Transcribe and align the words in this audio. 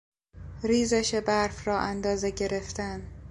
ریزش 0.63 1.15
برف 1.15 1.67
را 1.67 1.79
اندازه 1.79 2.31
گرفتن 2.31 3.07